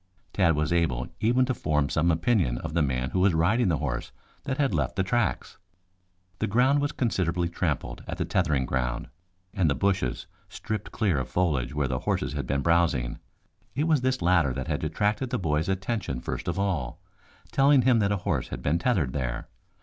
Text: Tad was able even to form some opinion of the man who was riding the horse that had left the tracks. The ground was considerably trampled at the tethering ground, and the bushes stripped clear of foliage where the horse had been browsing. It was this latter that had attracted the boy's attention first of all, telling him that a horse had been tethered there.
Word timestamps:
Tad 0.33 0.55
was 0.55 0.73
able 0.73 1.09
even 1.19 1.45
to 1.45 1.53
form 1.53 1.87
some 1.87 2.09
opinion 2.09 2.57
of 2.57 2.73
the 2.73 2.81
man 2.81 3.11
who 3.11 3.19
was 3.19 3.35
riding 3.35 3.67
the 3.67 3.77
horse 3.77 4.11
that 4.45 4.57
had 4.57 4.73
left 4.73 4.95
the 4.95 5.03
tracks. 5.03 5.59
The 6.39 6.47
ground 6.47 6.81
was 6.81 6.91
considerably 6.91 7.47
trampled 7.49 8.03
at 8.07 8.17
the 8.17 8.25
tethering 8.25 8.65
ground, 8.65 9.09
and 9.53 9.69
the 9.69 9.75
bushes 9.75 10.25
stripped 10.49 10.91
clear 10.91 11.19
of 11.19 11.29
foliage 11.29 11.75
where 11.75 11.87
the 11.87 11.99
horse 11.99 12.33
had 12.33 12.47
been 12.47 12.61
browsing. 12.61 13.19
It 13.75 13.83
was 13.87 14.01
this 14.01 14.23
latter 14.23 14.53
that 14.55 14.67
had 14.67 14.83
attracted 14.83 15.29
the 15.29 15.37
boy's 15.37 15.69
attention 15.69 16.19
first 16.19 16.47
of 16.47 16.57
all, 16.57 16.99
telling 17.51 17.83
him 17.83 17.99
that 17.99 18.11
a 18.11 18.17
horse 18.25 18.47
had 18.47 18.63
been 18.63 18.79
tethered 18.79 19.13
there. 19.13 19.49